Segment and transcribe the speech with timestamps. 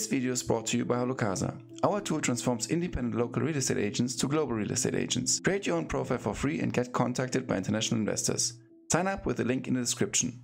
[0.00, 1.60] This video is brought to you by Holocasa.
[1.84, 5.40] Our tool transforms independent local real estate agents to global real estate agents.
[5.40, 8.54] Create your own profile for free and get contacted by international investors.
[8.90, 10.42] Sign up with the link in the description.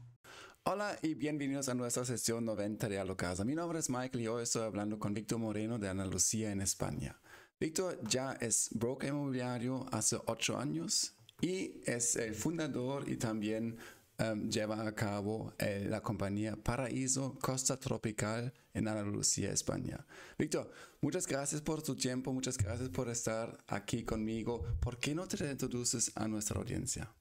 [0.66, 3.46] Hola y bienvenidos a nuestra sesión 90 de Alocasa.
[3.46, 7.18] Mi nombre es Michael y hoy estoy hablando con Víctor Moreno de Andalucía en España.
[7.59, 13.79] Víctor ya es broker inmobiliario hace 8 años y es el fundador y también
[14.19, 20.07] um, lleva a cabo eh, la compañía Paraíso Costa Tropical en Andalucía, España.
[20.39, 24.64] Víctor, muchas gracias por tu tiempo, muchas gracias por estar aquí conmigo.
[24.81, 27.13] ¿Por qué no te introduces a nuestra audiencia?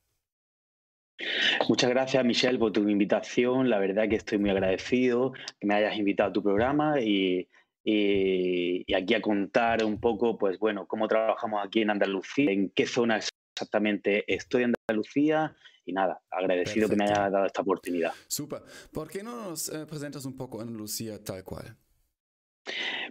[1.70, 3.70] Muchas gracias, Michelle, por tu invitación.
[3.70, 7.48] La verdad que estoy muy agradecido que me hayas invitado a tu programa y,
[7.84, 12.86] y, aquí a contar un poco, pues bueno, cómo trabajamos aquí en Andalucía, en qué
[12.86, 13.20] zona
[13.55, 15.55] exactamente estoy en Andalucía
[15.86, 18.12] y nada, agradecido que me haya dado esta oportunidad.
[18.27, 18.62] Super.
[18.91, 21.77] ¿Por qué no nos eh, presentas un poco Andalucía tal cual?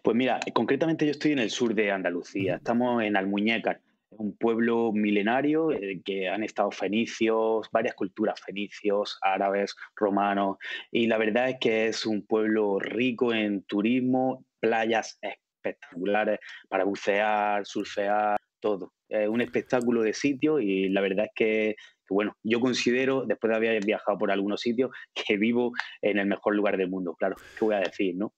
[0.03, 4.93] Pues mira, concretamente yo estoy en el sur de Andalucía, estamos en Almuñécar, un pueblo
[4.93, 10.59] milenario eh, que han estado fenicios, varias culturas fenicios, árabes, romanos,
[10.91, 17.65] y la verdad es que es un pueblo rico en turismo, playas espectaculares para bucear,
[17.65, 18.93] surfear, todo.
[19.23, 21.77] Es un espectáculo de sitio y la verdad es que
[22.11, 26.55] bueno, yo considero, después de haber viajado por algunos sitios, que vivo en el mejor
[26.55, 27.15] lugar del mundo.
[27.19, 28.35] Claro, ¿qué voy a decir, no?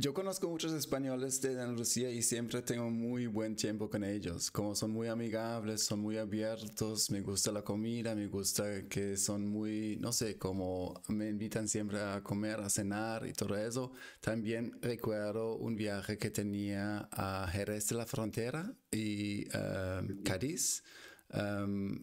[0.00, 4.50] Yo conozco muchos españoles de Andalucía y siempre tengo muy buen tiempo con ellos.
[4.50, 9.48] Como son muy amigables, son muy abiertos, me gusta la comida, me gusta que son
[9.48, 13.92] muy, no sé, como me invitan siempre a comer, a cenar y todo eso.
[14.20, 20.82] También recuerdo un viaje que tenía a Jerez de la Frontera y um, Cádiz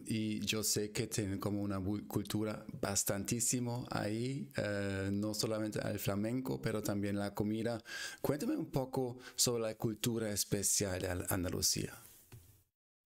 [0.06, 6.60] y yo sé que tienen como una cultura bastantísimo ahí, eh, no solamente el flamenco,
[6.62, 7.82] pero también la comida.
[8.20, 11.92] Cuéntame un poco sobre la cultura especial de Andalucía.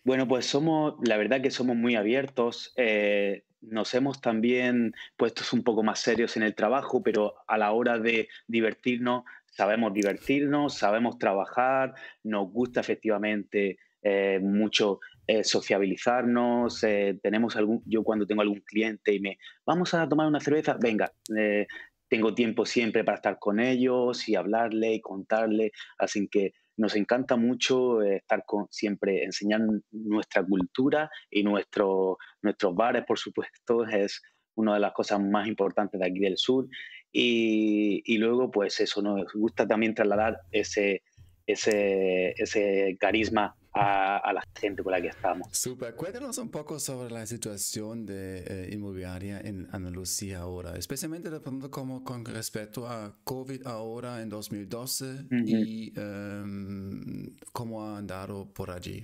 [0.04, 2.72] Bueno, pues somos, la verdad que somos muy abiertos.
[2.76, 7.72] Eh, nos hemos también puesto un poco más serios en el trabajo, pero a la
[7.72, 17.18] hora de divertirnos, sabemos divertirnos, sabemos trabajar, nos gusta efectivamente eh, mucho eh, sociabilizarnos, eh,
[17.22, 21.12] tenemos algún, yo cuando tengo algún cliente y me, vamos a tomar una cerveza, venga,
[21.36, 21.66] eh,
[22.08, 27.36] tengo tiempo siempre para estar con ellos y hablarle y contarle, así que nos encanta
[27.36, 29.60] mucho estar con, siempre, enseñar
[29.92, 34.22] nuestra cultura y nuestro, nuestros bares, por supuesto, es
[34.54, 36.66] una de las cosas más importantes de aquí del sur.
[37.12, 41.02] Y, y luego, pues eso, nos gusta también trasladar ese,
[41.46, 45.48] ese, ese carisma a, la gente con la que estamos.
[45.52, 45.94] Super.
[45.94, 51.70] Cuéntanos un poco sobre la situación de eh, inmobiliaria en Andalucía ahora, especialmente de pronto
[51.70, 59.02] como con respecto a COVID ahora en 2012 y um, cómo ha andado por allí.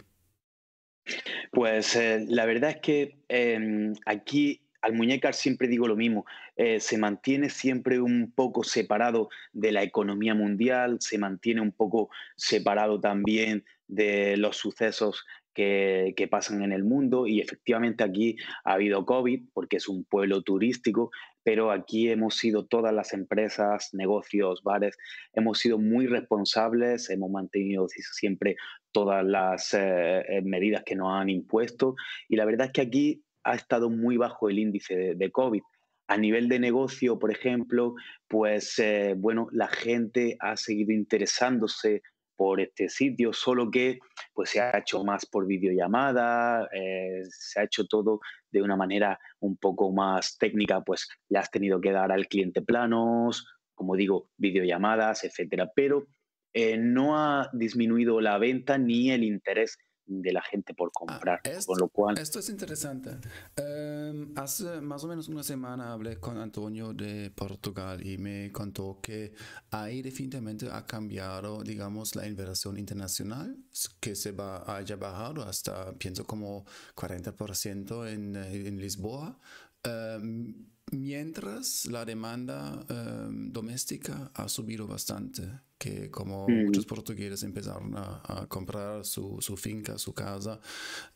[1.52, 6.78] Pues eh, la verdad es que em, aquí al muñecar siempre digo lo mismo, eh,
[6.78, 13.00] se mantiene siempre un poco separado de la economía mundial, se mantiene un poco separado
[13.00, 19.48] también de los sucesos que, pasan en el mundo y efectivamente aquí ha habido COVID
[19.54, 21.10] porque es un pueblo turístico,
[21.42, 24.96] pero aquí hemos sido todas las empresas, negocios, bares,
[25.32, 28.56] hemos sido muy responsables, hemos mantenido siempre
[28.92, 31.96] todas las eh, eh, medidas que nos han impuesto
[32.28, 35.62] y la verdad es que aquí ha estado muy bajo el índice de, COVID.
[36.08, 37.94] A nivel de negocio, por ejemplo,
[38.28, 42.02] pues eh, bueno, la gente ha seguido interesándose
[42.36, 43.98] por este sitio, solo que
[44.34, 48.20] pues se ha hecho más por videollamada, eh, se ha hecho todo
[48.50, 52.62] de una manera un poco más técnica, pues le has tenido que dar al cliente
[52.62, 56.06] planos, como digo, videollamadas, etcétera, pero
[56.52, 61.40] eh, no ha disminuido la venta ni el interés de la gente por ah, comprar.
[61.44, 62.18] esto, con lo cual...
[62.18, 63.10] esto es interesante.
[63.56, 69.00] Em, hace más o menos una semana hablé con Antonio de Portugal y me contó
[69.02, 69.32] que
[69.70, 73.56] ahí definitivamente ha cambiado, digamos, la inversión internacional,
[74.00, 76.64] que se va, haya bajado hasta, pienso, como
[76.94, 79.38] 40% en, en Lisboa.
[79.82, 85.42] Em, mientras la demanda em, doméstica ha subido bastante
[85.78, 86.66] que como mm.
[86.66, 90.60] muchos portugueses empezaron a, comprar su, su, finca, su casa.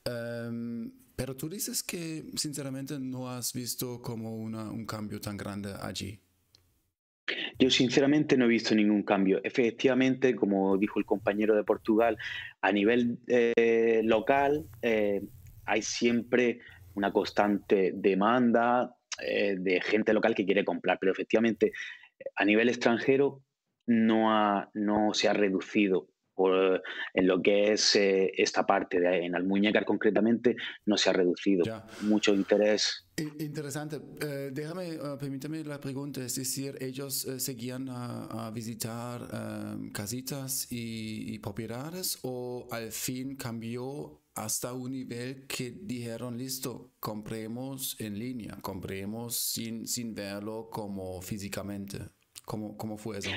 [0.04, 5.72] Em, pero tú dices que sinceramente no has visto como una, un cambio tan grande
[5.80, 6.18] allí.
[7.58, 9.40] Yo sinceramente no he visto ningún cambio.
[9.44, 12.16] Efectivamente, como dijo el compañero de Portugal,
[12.60, 15.22] a nivel eh, local eh,
[15.64, 16.60] hay siempre
[16.94, 21.72] una constante demanda eh, de gente local que quiere comprar, pero efectivamente
[22.36, 23.42] a nivel extranjero
[23.86, 26.08] no, no se ha reducido
[27.14, 30.56] en lo que es eh, esta parte, de, en Almuñécar concretamente,
[30.86, 31.64] no se ha reducido.
[32.02, 33.06] Mucho interés.
[33.38, 34.00] Interesante.
[34.22, 39.28] Eh, déjame, uh, permítame la pregunta, es decir, ellos eh, seguían a, visitar
[39.92, 48.18] casitas y, propiedades o al fin cambió hasta un nivel que dijeron, listo, compremos en
[48.18, 51.98] línea, compremos sin, sin verlo como físicamente.
[52.44, 53.30] ¿Cómo, cómo fue eso?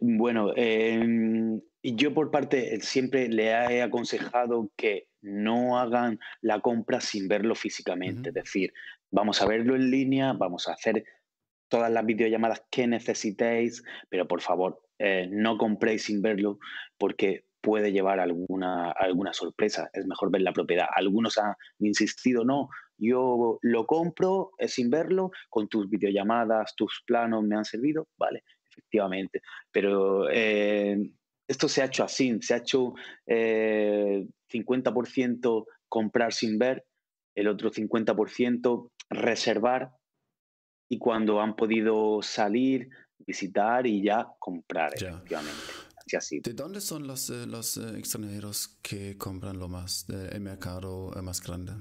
[0.00, 7.26] Bueno, em, yo por parte siempre le he aconsejado que no hagan la compra sin
[7.26, 8.28] verlo físicamente.
[8.28, 8.72] Es decir,
[9.10, 11.04] vamos a verlo en línea, vamos a hacer
[11.68, 16.58] todas las videollamadas que necesitéis, pero por favor, eh, no compréis sin verlo
[16.98, 19.88] porque puede llevar alguna, alguna sorpresa.
[19.94, 20.86] Es mejor ver la propiedad.
[20.94, 22.68] Algunos han insistido, no,
[22.98, 28.44] yo lo compro eh, sin verlo, con tus videollamadas, tus planos me han servido, vale
[28.70, 29.40] efectivamente.
[29.72, 30.98] Pero eh,
[31.48, 32.92] esto se ha hecho así, se ha hecho
[33.26, 36.84] 50% eh, comprar sin ver,
[37.34, 39.90] el otro 50% reservar
[40.88, 42.88] y cuando han podido salir,
[43.18, 45.83] visitar y ya comprar, efectivamente.
[46.16, 51.42] Así, ¿De dónde son los, eh, los extranjeros que compran lo más, el mercado más
[51.42, 51.72] grande?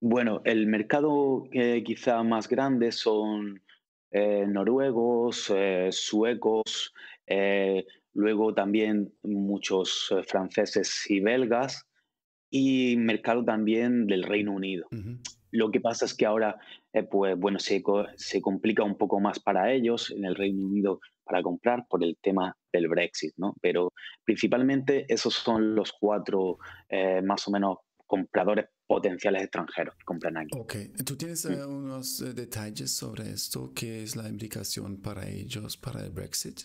[0.00, 1.44] Bueno, el mercado
[1.84, 3.60] quizá más grande son
[4.14, 6.92] eh, noruegos, eh, suecos,
[7.26, 11.86] eh, luego también muchos franceses y belgas
[12.50, 14.86] y mercado también del Reino Unido.
[15.50, 16.58] Lo que pasa es que ahora,
[17.10, 17.82] pues bueno, se,
[18.16, 22.18] se, complica un poco más para ellos en el Reino Unido para comprar por el
[22.20, 23.54] tema del Brexit, ¿no?
[23.60, 23.92] Pero
[24.24, 26.58] principalmente esos son los cuatro
[27.22, 27.78] más o menos
[28.12, 30.50] compradores potenciales extranjeros que compran aquí.
[30.58, 30.74] Ok,
[31.06, 33.72] ¿tú tienes eh, unos eh, detalles sobre esto?
[33.74, 36.60] ¿Qué es la implicación para ellos, para el Brexit?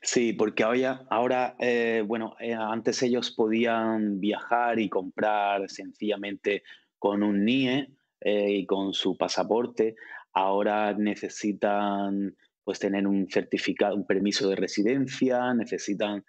[0.00, 6.62] Sí, porque ahora, ahora eh, bueno, antes ellos podían viajar y comprar sencillamente
[6.98, 7.92] con un NIE
[8.24, 9.94] y con su pasaporte.
[10.32, 12.34] Ahora necesitan
[12.68, 16.22] pues tener un certificado, un permiso de residencia, necesitan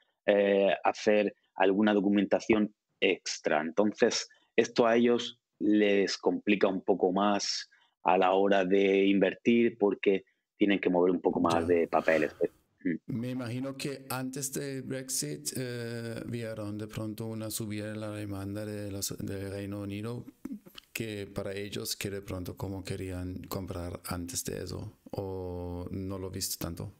[0.86, 3.60] hacer alguna documentación extra.
[3.60, 7.70] Entonces, esto a ellos les complica un poco más
[8.04, 10.24] a la hora de invertir porque
[10.58, 12.34] tienen que mover un poco más de papeles.
[12.86, 12.96] Mm.
[13.08, 18.66] Me imagino que antes de Brexit eh, vieron de pronto una subida en la demanda
[18.66, 20.26] de del Reino Unido
[21.00, 26.30] que para ellos que de pronto como querían comprar antes de eso o no lo
[26.30, 26.92] viste tanto.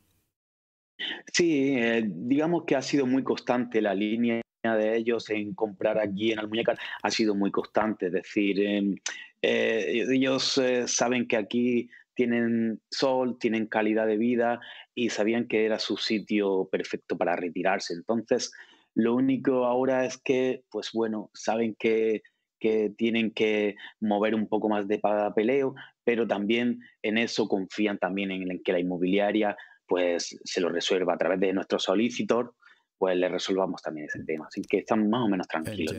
[1.34, 6.32] Sí, eh, digamos que ha sido muy constante la línea de ellos en comprar aquí
[6.32, 8.06] en Almuñécar ha sido muy constante.
[8.06, 8.96] Es decir, em,
[9.42, 14.62] eh, ellos eh, saben que aquí tienen sol, tienen calidad de vida
[14.96, 17.96] y sabían que era su sitio perfecto para retirarse.
[17.96, 18.54] Entonces,
[18.96, 22.22] lo único ahora es que, pues bueno, saben que,
[22.60, 28.32] que tienen que mover un poco más de papeleo, pero también en eso confían también
[28.32, 29.58] en que la inmobiliaria
[29.88, 32.54] pues se lo resuelva a través de nuestro solicitor
[33.00, 34.48] pues le resolvamos también ese tema.
[34.48, 35.96] Así que están más o menos tranquilos.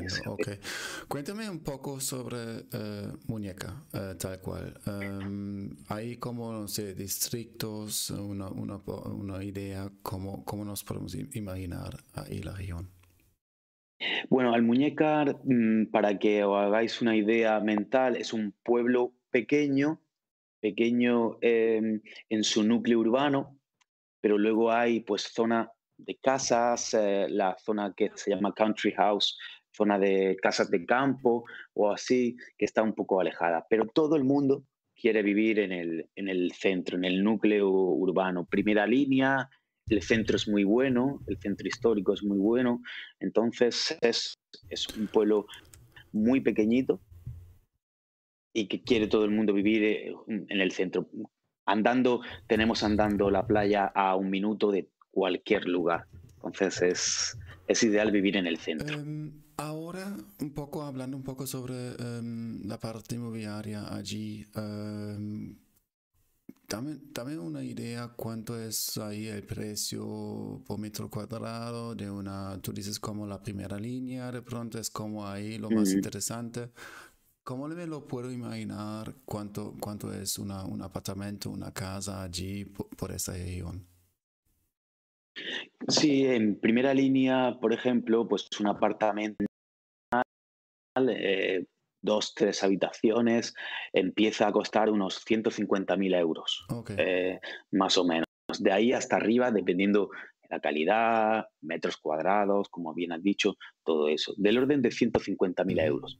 [1.08, 4.78] Cuéntame un poco sobre uh, Muñeca, uh, tal cual.
[4.86, 12.04] Um, hay como, no sé, distritos, una, una, una idea, cómo, cómo nos podemos imaginar
[12.14, 12.99] ahí la región.
[14.28, 20.00] Bueno, Almuñécar, mm, para que os hagáis una idea mental, es un pueblo pequeño,
[20.60, 23.58] pequeño eh, en su núcleo urbano,
[24.20, 29.38] pero luego hay pues zona de casas, eh, la zona que se llama country house,
[29.70, 33.66] zona de casas de campo o así, que está un poco alejada.
[33.68, 34.64] Pero todo el mundo
[34.94, 38.46] quiere vivir en el, en el centro, en el núcleo urbano.
[38.46, 39.48] Primera línea,
[39.90, 42.82] el centro es muy bueno, el centro histórico es muy bueno.
[43.18, 44.34] Entonces es,
[44.68, 45.46] es un pueblo
[46.12, 47.00] muy pequeñito
[48.52, 51.08] y que quiere todo el mundo vivir eh, en el centro.
[51.66, 56.06] Andando, tenemos andando la playa a un minuto de cualquier lugar.
[56.36, 58.98] Entonces es, es ideal vivir en el centro.
[58.98, 64.46] Em, ahora, un poco hablando un poco sobre em, la parte inmobiliaria allí.
[64.56, 65.56] Um,
[66.70, 73.00] dame, una idea cuánto es ahí el precio por metro cuadrado de una, tú dices
[73.00, 76.70] como la primera línea, de pronto es como ahí lo más interesante.
[77.42, 83.10] ¿Cómo me lo puedo imaginar cuánto, cuánto es una, un apartamento, una casa allí por
[83.10, 83.84] esa región?
[85.88, 89.44] Sí, en primera línea, por ejemplo, pues un apartamento,
[91.08, 91.64] eh,
[92.02, 93.54] dos, tres habitaciones,
[93.92, 96.66] empieza a costar unos 150.000 euros,
[96.96, 97.40] eh,
[97.70, 98.26] más o menos.
[98.58, 100.10] de ahí hasta arriba, dependiendo
[100.42, 105.84] de la calidad, metros cuadrados, como bien has dicho, todo eso, del orden de 150.000
[105.84, 106.18] euros.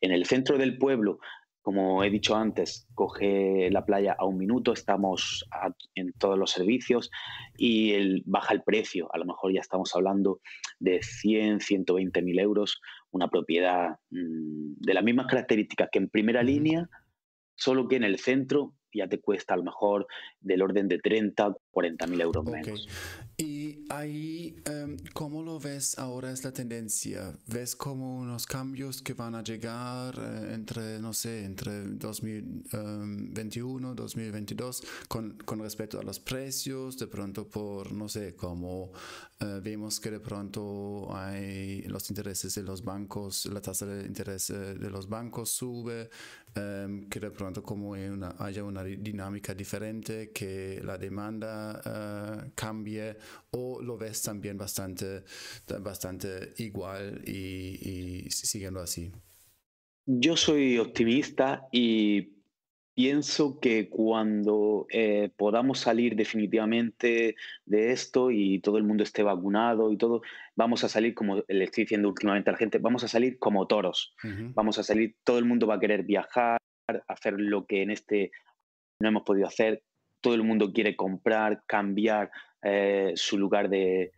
[0.00, 1.18] En el centro del pueblo,
[1.62, 5.48] como he dicho antes, coge la playa a un minuto, estamos
[5.94, 7.08] en todos los servicios
[7.56, 9.08] y el, baja el precio.
[9.14, 10.40] A lo mejor ya estamos hablando
[10.80, 12.80] de 100, 120 mil euros,
[13.12, 16.88] una propiedad mm, de las mismas características que en primera línea,
[17.54, 20.06] solo que en el centro ya te cuesta a lo mejor
[20.40, 22.88] del orden de 30, 40 mil euros menos.
[23.36, 27.36] Y ahí, em, ¿cómo lo ves ahora es la tendencia?
[27.46, 34.82] ¿Ves como unos cambios que van a llegar eh, entre, no sé, entre 2021, 2022
[35.08, 36.98] con, con respecto a los precios?
[36.98, 38.92] De pronto por, no sé, como
[39.40, 44.50] eh, vemos que de pronto hay los intereses de los bancos, la tasa de interés
[44.50, 46.10] eh, de los bancos sube,
[46.54, 53.16] em, que de pronto como una, haya una dinámica diferente, que la demanda uh, cambie
[53.50, 55.24] o lo ves también bastante,
[55.80, 59.12] bastante igual y siguiendo así?
[60.06, 62.41] Yo soy optimista y
[62.94, 69.92] pienso que cuando eh, podamos salir definitivamente de esto y todo el mundo esté vacunado
[69.92, 70.22] y todo,
[70.54, 73.66] vamos a salir, como le estoy diciendo últimamente a la gente, vamos a salir como
[73.66, 74.14] toros.
[74.54, 76.58] Vamos a salir, todo el mundo va a querer viajar,
[77.08, 78.30] hacer lo que en este
[79.00, 79.82] no hemos podido hacer.
[80.20, 82.30] Todo el mundo quiere comprar, cambiar
[82.62, 84.12] eh, su lugar de,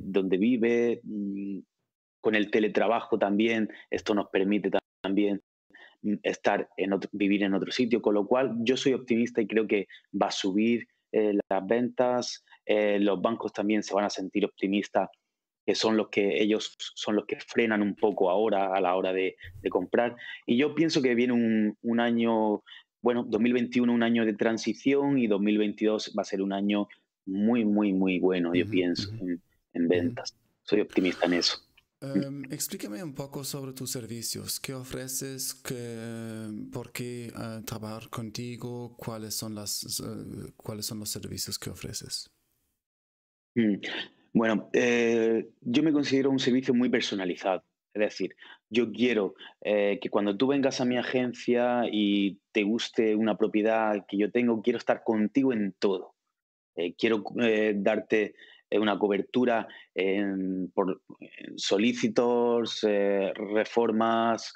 [0.00, 1.00] donde vive.
[1.02, 1.60] Mm,
[2.20, 5.40] con el teletrabajo también, esto nos permite también
[6.22, 9.88] estar en vivir en otro sitio, con lo cual yo soy optimista y creo que
[10.10, 15.08] va a subir eh, las ventas, eh, los bancos también se van a sentir optimistas,
[15.66, 19.12] que son los que ellos son los que frenan un poco ahora a la hora
[19.12, 19.36] de,
[19.70, 20.16] comprar.
[20.46, 22.62] Y yo pienso que viene un, un, año,
[23.02, 26.88] bueno, 2021 un año de transición y 2022 va a ser un año
[27.28, 29.10] muy, muy, muy bueno, yo pienso,
[29.74, 30.34] en, ventas.
[30.62, 31.67] Soy optimista en eso.
[32.00, 34.60] Um, explícame un poco sobre tus servicios.
[34.60, 35.52] ¿Qué ofreces?
[35.54, 38.96] Qué, ¿Por qué uh, trabajar contigo?
[38.96, 42.30] ¿Cuáles son, las, uh, ¿Cuáles son los servicios que ofreces?
[43.56, 43.80] Mm,
[44.32, 47.64] bueno, eh, yo me considero un servicio muy personalizado.
[47.92, 48.36] Es decir,
[48.70, 54.06] yo quiero eh, que cuando tú vengas a mi agencia y te guste una propiedad
[54.06, 56.14] que yo tengo, quiero estar contigo en todo.
[56.76, 58.34] Eh, quiero eh, darte eh,
[58.72, 59.66] una cobertura
[60.74, 61.00] por
[61.56, 62.80] solicitos,
[63.34, 64.52] reformas,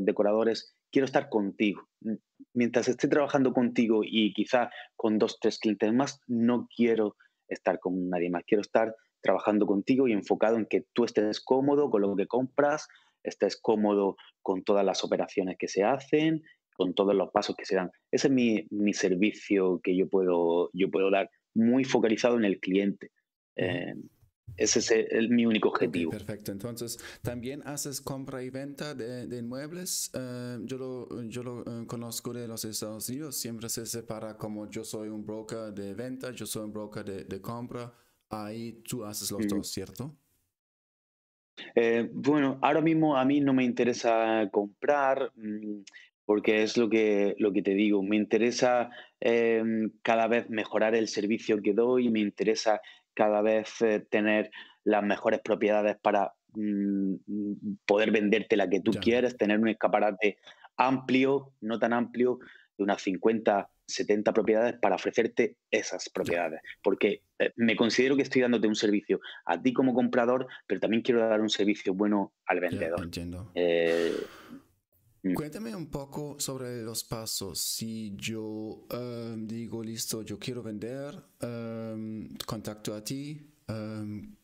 [0.00, 0.74] decoradores.
[0.90, 1.88] Quiero estar contigo.
[2.54, 7.16] Mientras esté trabajando contigo y quizá con dos, tres clientes más, no quiero
[7.48, 8.44] estar con nadie más.
[8.46, 12.88] Quiero estar trabajando contigo y enfocado en que tú estés cómodo con lo que compras,
[13.22, 16.42] estés cómodo con todas las operaciones que se hacen
[16.80, 17.90] con todos los pasos que se dan.
[18.10, 22.58] Ese es mi, mi servicio que yo puedo, yo puedo dar, muy focalizado en el
[22.58, 23.10] cliente.
[23.56, 23.94] Eh,
[24.56, 26.10] ese es mi único objetivo.
[26.10, 26.52] perfecto.
[26.52, 30.10] Entonces, ¿también haces compra y venta de, de inmuebles?
[30.14, 33.36] Eh, yo lo, yo lo eh, conozco de los Estados Unidos.
[33.36, 37.24] Siempre se separa como yo soy un broker de venta, yo soy un broker de,
[37.24, 37.92] de compra.
[38.28, 40.16] Ahí tú haces los dos, ¿cierto?
[42.12, 45.30] bueno, ahora mismo a mí no me interesa comprar.
[46.30, 50.94] Mm, porque es lo que, lo que te digo, me interesa em, cada vez mejorar
[50.94, 52.80] el servicio que doy, me interesa
[53.14, 54.50] cada vez eh, tener
[54.84, 57.14] las mejores propiedades para mm,
[57.84, 60.38] poder venderte la que tú quieres, tener un escaparate
[60.76, 62.38] amplio, no tan amplio,
[62.78, 66.60] de unas 50, 70 propiedades para ofrecerte esas propiedades.
[66.82, 71.02] Porque eh, me considero que estoy dándote un servicio a ti como comprador, pero también
[71.02, 73.02] quiero dar un servicio bueno al vendedor.
[73.02, 73.50] entiendo.
[73.54, 74.14] Eh,
[74.50, 74.59] Mm.
[75.34, 77.58] Cuéntame un poco sobre los pasos.
[77.58, 84.34] Si yo em, digo, listo, yo quiero vender, em, contacto a ti, em,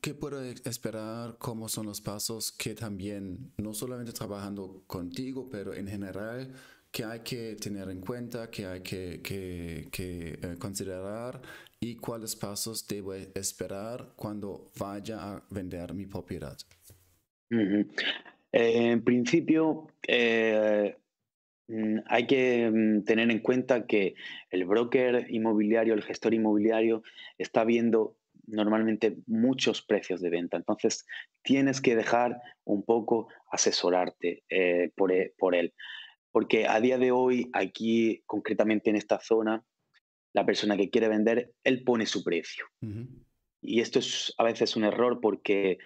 [0.00, 1.36] ¿qué puedo esperar?
[1.38, 2.50] ¿Cómo son los pasos?
[2.52, 6.54] Que también, no solamente trabajando contigo, pero en general,
[6.90, 8.50] ¿qué hay que tener en cuenta?
[8.50, 11.42] ¿Qué hay que, que, que eh, considerar?
[11.80, 16.56] ¿Y cuáles pasos debo esperar cuando vaya a vender mi propiedad?
[18.52, 20.96] Eh, en principio, eh,
[21.68, 24.14] mm, hay que mm, tener en cuenta que
[24.50, 27.02] el broker inmobiliario, el gestor inmobiliario,
[27.36, 30.56] está viendo normalmente muchos precios de venta.
[30.56, 31.06] Entonces,
[31.42, 35.74] tienes que dejar un poco asesorarte eh, e, por, él.
[36.32, 39.64] Porque a día de hoy, aquí, concretamente en esta zona,
[40.32, 42.66] la persona que quiere vender, él pone su precio.
[43.60, 45.78] Y esto es a veces un error porque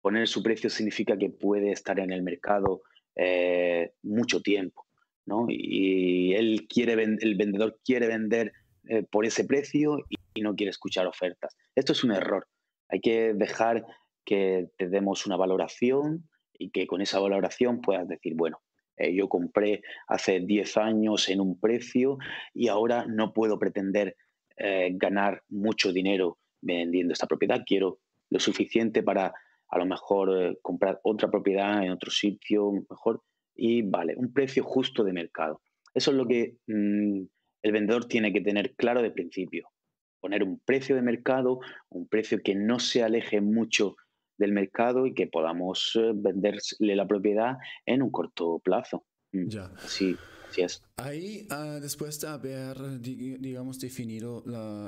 [0.00, 2.82] poner su precio significa que puede estar en el mercado
[3.20, 4.86] eh, mucho tiempo,
[5.26, 5.46] ¿no?
[5.48, 8.52] Y él quiere, el vendedor quiere vender
[8.88, 11.56] eh, por ese precio y, no quiere escuchar ofertas.
[11.74, 12.46] Esto es un error.
[12.88, 13.84] Hay que dejar
[14.24, 18.62] que te demos una valoración y que con esa valoración puedas decir, bueno,
[18.96, 22.18] eh, yo compré hace 10 años en un precio
[22.54, 24.16] y ahora no puedo pretender
[24.60, 27.62] ganar mucho dinero vendiendo esta propiedad.
[27.64, 29.32] Quiero lo suficiente para
[29.70, 33.22] a lo mejor comprar otra propiedad en otro sitio mejor
[33.54, 35.60] y vale, un precio justo de mercado.
[35.92, 37.22] Eso es lo que mm,
[37.62, 39.68] el vendedor tiene que tener claro de principio.
[40.20, 41.60] Poner un precio de mercado,
[41.90, 43.96] un precio que no se aleje mucho
[44.38, 49.04] del mercado y que podamos eh, venderle la propiedad en un corto plazo.
[49.32, 49.70] Mm, ya.
[50.48, 50.82] Así, es.
[50.96, 54.42] Ahí, ah, después de haber, digamos, definido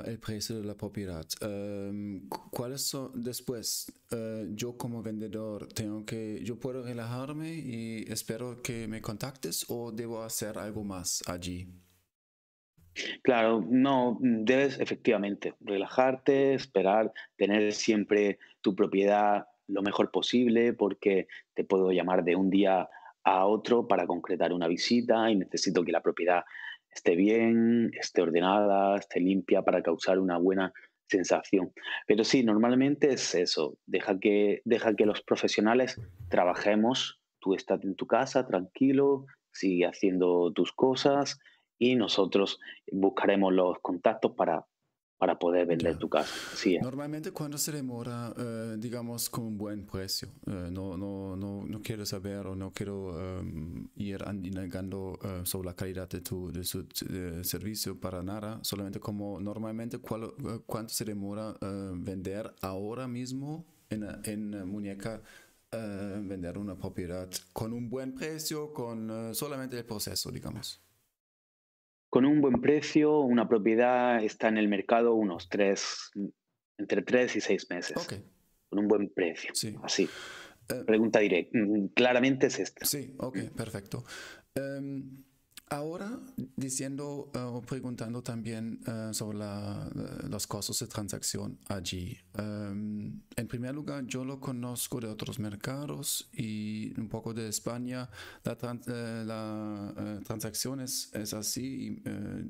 [0.05, 3.91] el precio de la propiedad, em, ¿cuáles son después?
[4.11, 9.91] Eh, yo como vendedor, tengo que, yo puedo relajarme y espero que me contactes o
[9.91, 11.67] debo hacer algo más allí?
[13.23, 21.63] Claro, no, debes efectivamente relajarte, esperar, tener siempre tu propiedad lo mejor posible, porque te
[21.63, 22.89] puedo llamar de un día
[23.23, 26.43] a otro para concretar una visita y necesito que la propiedad
[26.89, 30.73] esté bien, esté ordenada, esté limpia para causar una buena
[31.07, 31.71] sensación.
[32.07, 35.99] Pero sí, normalmente es eso, deja que, deja que los profesionales
[36.29, 41.39] trabajemos, tú estás en tu casa tranquilo, sigue haciendo tus cosas
[41.77, 42.59] y nosotros
[42.91, 44.65] buscaremos los contactos para,
[45.21, 46.33] para poder vender tu casa.
[46.81, 51.81] Normalmente cuando se demora, eh, digamos, con un buen precio, eh, no, no, no, no,
[51.83, 56.63] quiero saber o no quiero um, ir indagando uh, sobre la calidad de tu de
[56.63, 56.87] su
[57.43, 60.33] servicio para nada, solamente como normalmente cuál,
[60.65, 61.55] cuánto se demora
[61.93, 65.21] vender ahora mismo en, en muñeca.
[65.71, 70.81] vender una propiedad con un buen precio, con solamente el proceso, digamos.
[72.11, 76.11] Con un buen precio, una propiedad está en el mercado unos tres,
[76.77, 78.05] entre tres y seis meses.
[78.69, 79.51] Con un buen precio.
[79.53, 79.77] Sí.
[79.81, 80.09] Así.
[80.67, 81.57] Eh, Pregunta directa.
[81.57, 82.85] Mm, claramente es esta.
[82.85, 84.03] Sí, ok, perfecto.
[84.53, 85.23] Em,
[85.71, 86.19] Ahora,
[86.57, 92.19] diciendo eh, o preguntando también eh, sobre eh, los costos de transacción allí.
[92.33, 98.09] Em, en primer lugar, yo lo conozco de otros mercados y un poco de España.
[98.43, 98.57] La,
[100.25, 102.03] transacción es, así,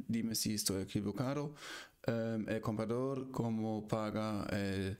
[0.07, 1.53] dime si estoy equivocado.
[2.07, 4.97] Em, el comprador, como paga el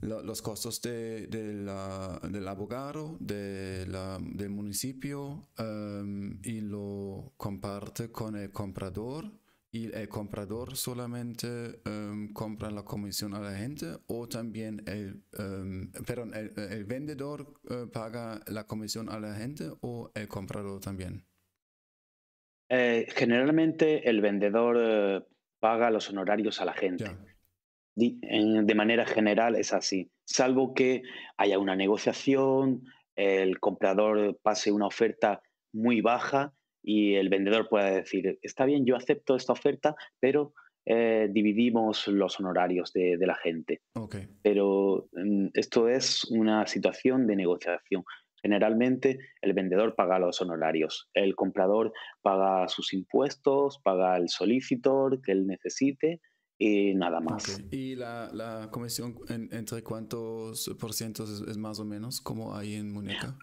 [0.00, 9.30] los costos de, del abogado de del municipio em, y lo comparte con el comprador
[9.70, 15.90] y el comprador solamente um, compra la comisión a la gente o también el, em,
[16.06, 21.24] perdón, el, vendedor eh, paga la comisión a la gente o el comprador también.
[22.68, 25.22] Eh, generalmente el vendedor eh,
[25.58, 27.31] paga los honorarios a la gente
[27.94, 31.02] de manera general es así, salvo que
[31.36, 32.84] haya una negociación,
[33.16, 38.96] el comprador pase una oferta muy baja y el vendedor pueda decir, está bien, yo
[38.96, 40.52] acepto esta oferta, pero
[40.84, 43.80] eh, dividimos los honorarios de, la gente.
[44.42, 48.04] Pero mm, esto es una situación de negociación.
[48.42, 55.30] Generalmente el vendedor paga los honorarios, el comprador paga sus impuestos, paga el solicitor que
[55.30, 56.20] él necesite
[56.58, 57.62] y nada más.
[57.70, 62.92] ¿Y la, la comisión entre cuántos por cientos es, más o menos como hay en
[62.92, 63.36] Muñeca?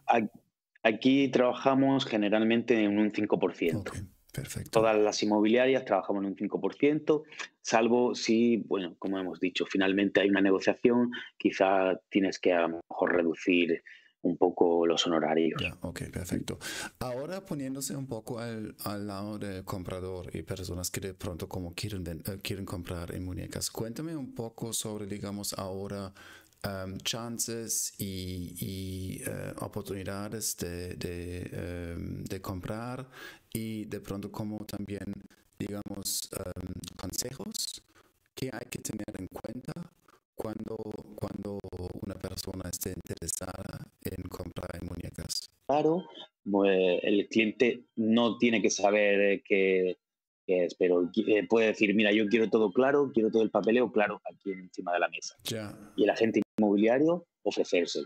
[0.83, 4.07] Aquí trabajamos generalmente en un 5%.
[4.31, 4.71] perfecto.
[4.71, 7.23] Todas las inmobiliarias trabajamos en un 5%,
[7.61, 12.81] salvo si, bueno, como hemos dicho, finalmente hay una negociación, quizá tienes que a lo
[12.89, 13.83] mejor reducir
[14.21, 15.62] un poco los honorarios.
[15.82, 16.60] ok, perfecto.
[16.99, 21.73] Ahora poniéndose un poco al, al, lado del comprador y personas que de pronto como
[21.73, 26.13] quieren, eh, quieren comprar en muñecas, cuéntame un poco sobre, digamos, ahora
[26.63, 33.08] um, chances y, eh, oportunidades de, de, um, de, comprar
[33.53, 35.13] y de pronto como también,
[35.58, 37.82] digamos, um, consejos
[38.36, 39.73] que hay que tener en cuenta
[40.36, 40.77] cuando,
[41.15, 41.60] cuando
[42.05, 45.49] una persona esté interesada en comprar muñecas?
[45.67, 46.05] Claro,
[46.49, 49.97] pues, el cliente no tiene que saber qué,
[50.47, 54.21] es, pero eh, puede decir, mira, yo quiero todo claro, quiero todo el papeleo claro
[54.31, 55.35] aquí encima de la mesa.
[55.95, 58.01] Y el agente inmobiliario ofrecerse.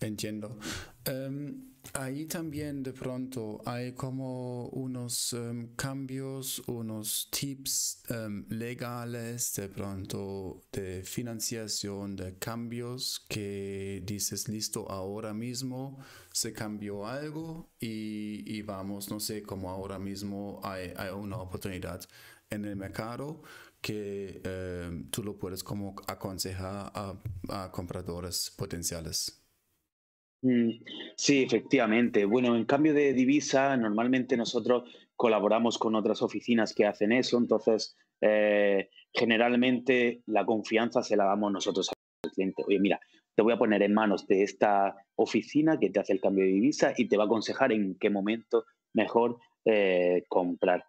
[0.00, 0.58] Entiendo.
[1.04, 9.68] Em, ahí también de pronto hay como unos em, cambios, unos tips em, legales de
[9.68, 15.98] pronto de financiación, de cambios que dices, listo, ahora mismo
[16.32, 22.00] se cambió algo y, y vamos, no sé, como ahora mismo hay, hay una oportunidad
[22.50, 23.42] en el mercado
[23.82, 29.41] que eh, tú lo puedes como aconsejar a, compradores potenciales.
[30.42, 30.70] Mm,
[31.16, 32.24] sí, efectivamente.
[32.24, 37.96] Bueno, en cambio de divisa, normalmente nosotros colaboramos con otras oficinas que hacen eso, entonces
[38.20, 42.64] eh, generalmente la confianza se la damos nosotros al cliente.
[42.66, 43.00] Oye, mira,
[43.36, 46.50] te voy a poner en manos de esta oficina que te hace el cambio de
[46.50, 50.84] divisa y te va a aconsejar en qué momento mejor eh, comprar.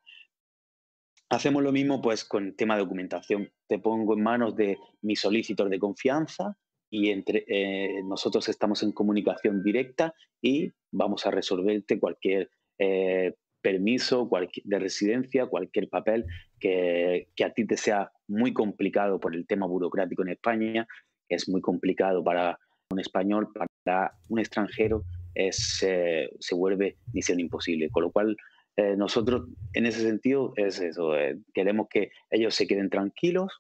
[1.30, 3.52] Hacemos lo mismo pues con el tema de documentación.
[3.68, 6.58] Te pongo en manos de mis solicitor de confianza
[6.94, 14.30] y entre eh, nosotros estamos en comunicación directa y vamos a resolverte cualquier eh, permiso
[14.64, 16.26] de residencia, cualquier papel
[16.60, 20.88] que, a ti te sea muy complicado por el tema burocrático en España,
[21.28, 22.60] que es muy complicado para
[22.92, 25.04] un español, para un extranjero
[25.34, 27.90] es, eh, se vuelve misión imposible.
[27.90, 28.38] Con lo cual,
[28.78, 33.52] eh, nosotros en ese sentido es eso, eh, queremos que ellos se queden tranquilos,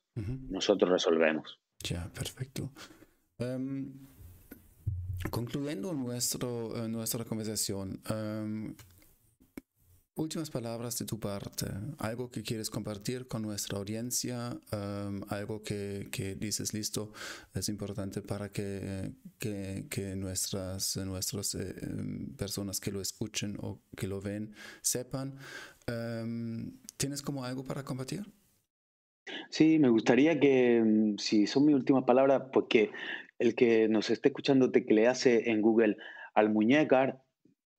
[0.51, 1.59] nosotros resolvemos.
[1.83, 2.69] Ya, perfecto.
[3.43, 3.91] Em,
[5.29, 8.75] concluyendo nuestro, nuestra conversación, em,
[10.15, 11.65] Últimas palabras de tu parte,
[11.97, 17.11] algo que quieres compartir con nuestra audiencia, um, algo que, dices, listo,
[17.55, 19.11] es importante para que,
[20.15, 21.75] nuestras, eh,
[22.37, 24.53] personas que lo escuchen o que lo ven
[24.83, 25.35] sepan.
[26.97, 28.23] ¿Tienes como algo para compartir?
[29.49, 32.91] Sí, me gustaría que, si son mis últimas palabras, pues que
[33.39, 35.97] el que nos esté escuchando te que le hace en Google
[36.33, 37.19] al muñecar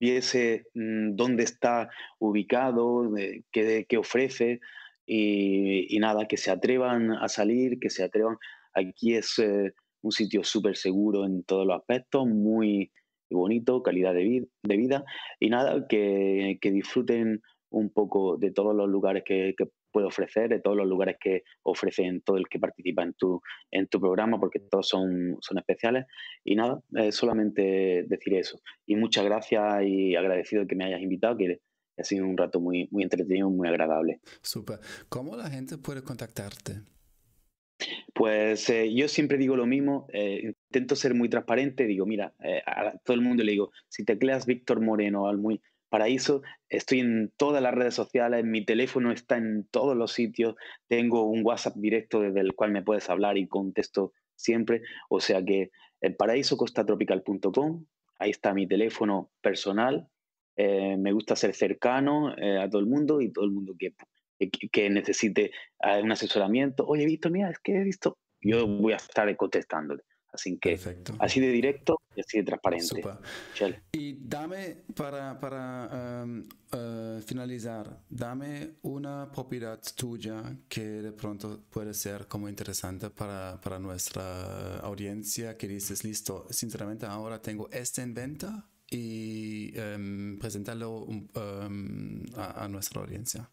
[0.01, 1.89] viese mm, dónde está
[2.19, 3.11] ubicado,
[3.53, 4.61] qué, ofrece
[5.07, 8.37] y, nada, que se atrevan a salir, que se atrevan.
[8.75, 12.91] Aquí es eh, un sitio súper seguro en todos los aspectos, muy
[13.31, 15.05] bonito, calidad de, de vida
[15.41, 20.49] y nada, que, que, disfruten un poco de todos los lugares que, que puede ofrecer,
[20.49, 24.41] de todos los lugares que ofrecen todo el que participa en tu, en tu programa,
[24.41, 26.07] porque todos son, son especiales.
[26.43, 28.61] Y nada, solamente decir eso.
[28.87, 31.61] Y muchas gracias y agradecido de que me hayas invitado, que
[31.97, 34.19] ha sido un rato muy, muy entretenido, muy agradable.
[34.43, 34.81] Súper.
[35.09, 36.81] ¿Cómo la gente puede contactarte?
[38.15, 42.63] Pues eh, yo siempre digo lo mismo, eh, intento ser muy transparente, digo, mira, eh,
[42.67, 45.61] a todo el mundo le digo, si tecleas Víctor Moreno al muy
[45.95, 50.57] Paraíso, estoy en todas las redes sociales, mi teléfono está en todos los sitios,
[50.89, 54.83] tengo un WhatsApp directo desde el cual me puedes hablar y contesto siempre.
[55.09, 57.87] O sea que el paraísocostatropical.com,
[58.19, 60.09] ahí está mi teléfono personal.
[60.57, 63.95] Eh, me gusta ser cercano eh, a todo el mundo y todo el mundo que,
[64.73, 66.85] que, necesite eh, un asesoramiento.
[66.89, 68.19] Oye, Víctor, mira, es que he visto.
[68.41, 70.03] Yo voy a estar contestándole.
[70.33, 70.77] Así que
[71.21, 73.03] así de directo y así de transparente.
[73.93, 76.41] Y dame, para, para um,
[76.73, 83.79] uh, finalizar, dame una propiedad tuya que de pronto puede ser como interesante para, para
[83.79, 92.23] nuestra audiencia, que dices, listo, sinceramente ahora tengo este en venta y um, presentarlo um,
[92.37, 93.49] a, a nuestra audiencia.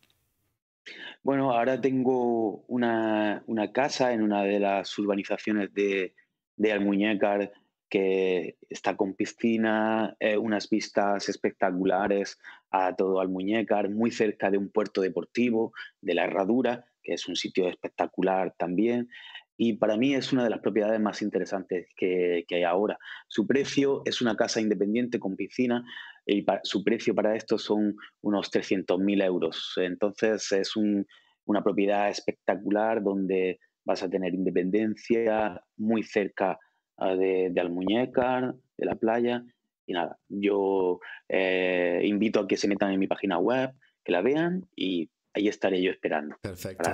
[1.24, 6.16] Bueno, ahora tengo una, una, casa en una de las urbanizaciones de,
[6.58, 7.52] de Almuñécar
[7.92, 12.40] que está con piscina, eh, unas vistas espectaculares
[12.72, 17.36] a todo Almuñécar, muy cerca de un puerto deportivo, de la Herradura, que es un
[17.36, 19.10] sitio espectacular también.
[19.58, 22.98] Y para mí es una de las propiedades más interesantes que, hay ahora.
[23.28, 25.84] Su precio es una casa independiente con piscina
[26.26, 29.74] y su precio para esto son unos 300.000 euros.
[29.76, 36.58] Entonces es una propiedad espectacular donde vas a tener independencia muy cerca
[37.10, 39.44] de, de Almuñécar, de la playa.
[39.86, 43.72] Y nada, yo eh, invito a que se metan en mi página web,
[44.04, 46.36] que la vean y ahí estaré yo esperando.
[46.42, 46.92] Perfecto,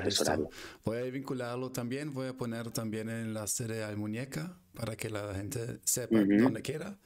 [0.84, 5.34] Voy a vincularlo también, voy a poner también en la serie Almuñeca para que la
[5.34, 6.98] gente sepa dónde quiera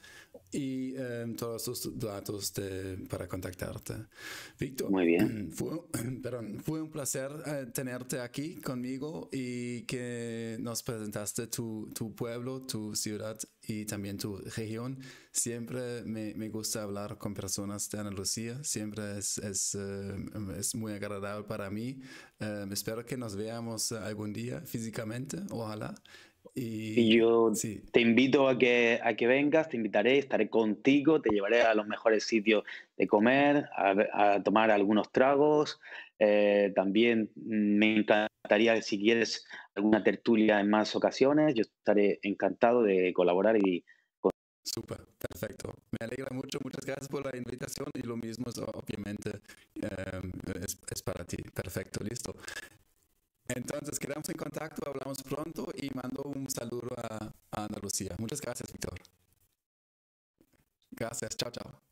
[0.52, 2.52] y em, todos tus datos
[3.08, 3.94] para contactarte.
[4.58, 5.50] Víctor, Muy bien.
[5.52, 5.80] Fue,
[6.62, 12.94] fue un placer eh, tenerte aquí conmigo y que nos presentaste tu, tu, pueblo, tu
[12.94, 14.98] ciudad y también tu región.
[15.30, 20.92] Siempre me, me gusta hablar con personas de Andalucía, siempre es, es, em, es muy
[20.92, 22.00] agradable para mí.
[22.38, 25.94] Em, espero que nos veamos algún día físicamente, ojalá.
[26.54, 27.52] Y, yo
[27.92, 31.86] te invito a que, a que vengas, te invitaré, estaré contigo, te llevaré a los
[31.86, 32.64] mejores sitios
[32.96, 35.80] de comer, a, tomar algunos tragos.
[36.18, 41.54] Eh, también me encantaría, si quieres, alguna tertulia en más ocasiones.
[41.54, 43.84] Yo estaré encantado de colaborar y
[44.64, 45.74] Súper, perfecto.
[45.90, 49.40] Me alegra mucho, muchas gracias por la invitación y lo mismo obviamente
[49.74, 51.36] em, es, para ti.
[51.52, 52.34] Perfecto, listo.
[53.48, 58.14] Entonces, quedamos en contacto, hablamos pronto y mando un saludo a, a Andalucía.
[58.18, 59.00] Muchas gracias, Víctor.
[60.90, 61.91] Gracias, chao, chao.